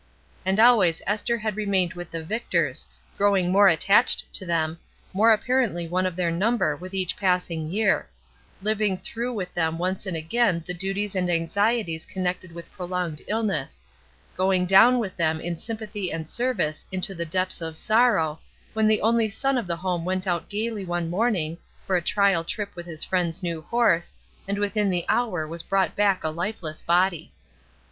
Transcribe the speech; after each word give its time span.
And 0.47 0.59
always 0.59 1.03
Esther 1.05 1.37
had 1.37 1.55
remained 1.55 1.93
with 1.93 2.09
the 2.09 2.17
280 2.17 2.33
ESTER 2.43 2.57
RIED^S 2.57 2.61
NAMESAKE 2.63 2.71
Victors, 2.71 2.87
growing 3.19 3.51
more 3.51 3.67
attached 3.67 4.33
to 4.33 4.45
them, 4.47 4.79
more 5.13 5.31
apparently 5.31 5.87
one 5.87 6.07
of 6.07 6.15
their 6.15 6.31
number 6.31 6.75
with 6.75 6.95
each 6.95 7.15
pass 7.15 7.51
ing 7.51 7.69
year; 7.69 8.09
living 8.63 8.97
through 8.97 9.31
with 9.31 9.53
them 9.53 9.77
once 9.77 10.07
and 10.07 10.17
again 10.17 10.63
the 10.65 10.73
duties 10.73 11.13
and 11.13 11.29
anxieties 11.29 12.07
connected 12.07 12.51
with 12.51 12.71
prolonged 12.71 13.21
illness; 13.27 13.83
going 14.35 14.65
down 14.65 14.97
with 14.97 15.15
them 15.17 15.39
in 15.39 15.55
sympathy 15.55 16.11
and 16.11 16.27
service 16.27 16.83
into 16.91 17.13
the 17.13 17.23
depths 17.23 17.61
of 17.61 17.77
sorrow, 17.77 18.39
when 18.73 18.87
the 18.87 19.01
only 19.01 19.29
son 19.29 19.55
of 19.55 19.67
the 19.67 19.75
home 19.77 20.03
went 20.03 20.25
out 20.25 20.49
gayly 20.49 20.83
one 20.83 21.11
morning, 21.11 21.59
for 21.85 21.95
a 21.95 22.01
trial 22.01 22.43
trip 22.43 22.75
with 22.75 22.87
his 22.87 23.03
friend's 23.03 23.43
new 23.43 23.61
horse, 23.61 24.15
and 24.47 24.57
within 24.57 24.89
the 24.89 25.05
hour 25.07 25.47
was 25.47 25.61
brought 25.61 25.95
back 25.95 26.23
a 26.23 26.33
Hfeless 26.33 26.83
body. 26.83 27.31